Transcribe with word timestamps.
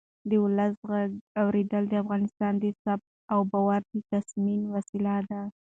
د 0.29 0.31
ولس 0.43 0.73
غږ 0.89 1.09
اورېدل 1.41 1.83
د 1.89 1.93
افغانستان 2.03 2.53
د 2.59 2.63
ثبات 2.81 3.01
او 3.33 3.39
باور 3.51 3.81
د 3.91 3.93
تضمین 4.11 4.61
وسیله 4.75 5.15
ده 5.29 5.41